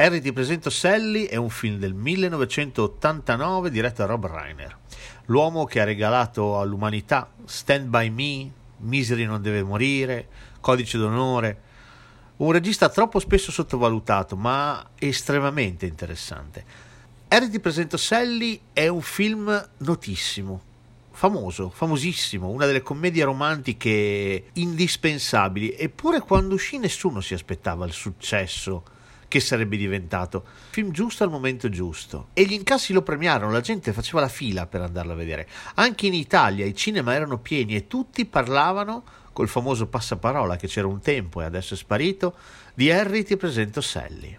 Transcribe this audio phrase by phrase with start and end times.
[0.00, 4.74] Harry ti presento Sally è un film del 1989 diretto da Rob Reiner.
[5.26, 10.26] L'uomo che ha regalato all'umanità Stand By Me, Misery non deve morire,
[10.60, 11.60] Codice d'onore.
[12.36, 16.64] Un regista troppo spesso sottovalutato, ma estremamente interessante.
[17.28, 20.62] Harry ti presento Sally è un film notissimo,
[21.10, 28.96] famoso, famosissimo, una delle commedie romantiche indispensabili, eppure quando uscì nessuno si aspettava il successo
[29.30, 30.44] che sarebbe diventato.
[30.70, 32.30] Film giusto al momento giusto.
[32.32, 35.48] E gli incassi lo premiarono, la gente faceva la fila per andarlo a vedere.
[35.76, 40.88] Anche in Italia i cinema erano pieni e tutti parlavano col famoso passaparola che c'era
[40.88, 42.34] un tempo e adesso è sparito,
[42.74, 44.36] di Harry ti presento Sally.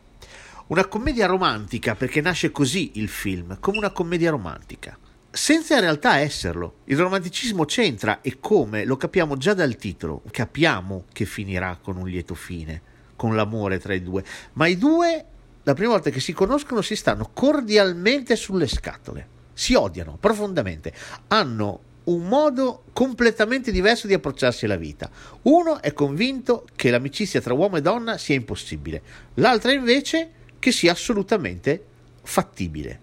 [0.67, 4.97] Una commedia romantica perché nasce così il film, come una commedia romantica.
[5.31, 6.79] Senza in realtà esserlo.
[6.85, 12.09] Il romanticismo c'entra e come lo capiamo già dal titolo, capiamo che finirà con un
[12.09, 12.89] lieto fine
[13.21, 15.25] con l'amore tra i due, ma i due,
[15.61, 20.91] la prima volta che si conoscono, si stanno cordialmente sulle scatole, si odiano profondamente,
[21.27, 25.07] hanno un modo completamente diverso di approcciarsi alla vita.
[25.43, 29.03] Uno è convinto che l'amicizia tra uomo e donna sia impossibile,
[29.35, 31.85] l'altra invece che sia assolutamente
[32.23, 32.99] fattibile.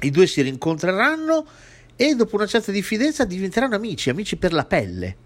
[0.00, 1.46] I due si rincontreranno
[1.94, 5.16] e dopo una certa diffidenza diventeranno amici, amici per la pelle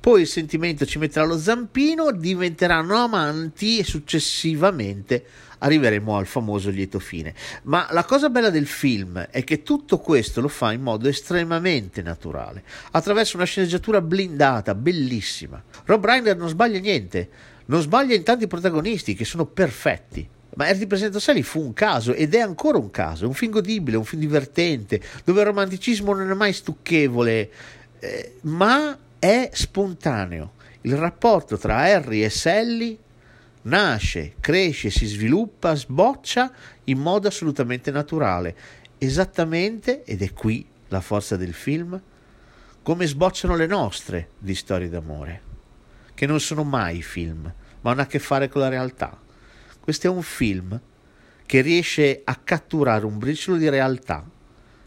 [0.00, 5.24] poi il sentimento ci metterà lo zampino, diventeranno amanti e successivamente
[5.58, 7.34] arriveremo al famoso lieto fine.
[7.64, 12.00] Ma la cosa bella del film è che tutto questo lo fa in modo estremamente
[12.00, 12.62] naturale,
[12.92, 15.62] attraverso una sceneggiatura blindata, bellissima.
[15.84, 17.28] Rob Reiner non sbaglia niente,
[17.66, 20.26] non sbaglia in tanti protagonisti che sono perfetti.
[20.54, 23.96] Ma Erti Presenta Sally fu un caso ed è ancora un caso, un film godibile,
[23.96, 27.50] un film divertente, dove il romanticismo non è mai stucchevole,
[28.00, 30.54] eh, ma è spontaneo.
[30.80, 32.98] Il rapporto tra Harry e Sally
[33.62, 36.50] nasce, cresce, si sviluppa, sboccia
[36.84, 38.56] in modo assolutamente naturale,
[38.96, 42.00] esattamente, ed è qui la forza del film,
[42.82, 45.42] come sbocciano le nostre di storie d'amore,
[46.14, 47.52] che non sono mai film,
[47.82, 49.18] ma hanno a che fare con la realtà.
[49.78, 50.80] Questo è un film
[51.44, 54.24] che riesce a catturare un briciolo di realtà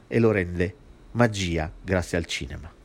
[0.08, 0.76] e lo rende
[1.12, 2.82] magia grazie al cinema.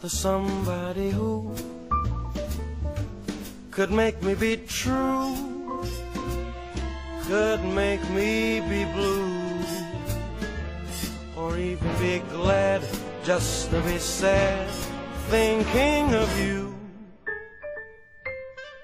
[0.00, 1.50] For somebody who
[3.70, 5.34] could make me be true,
[7.22, 9.64] could make me be blue,
[11.36, 12.82] or even be glad
[13.24, 14.68] just to be sad
[15.30, 16.73] thinking of you.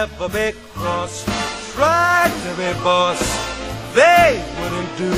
[0.00, 1.24] never be cross.
[1.74, 3.20] Tried to be boss,
[3.94, 5.12] they wouldn't do.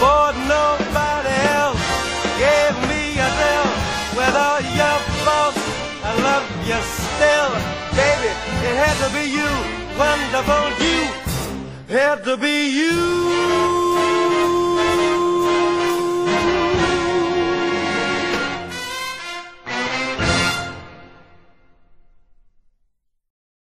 [0.00, 0.24] For
[0.56, 1.84] nobody else
[2.44, 3.70] gave me a thrill.
[4.18, 5.60] Whether you're false,
[6.08, 7.52] I love you still.
[7.98, 8.30] Baby,
[8.68, 9.50] it had to be you,
[10.02, 11.00] wonderful you.
[11.96, 13.83] Had to be you.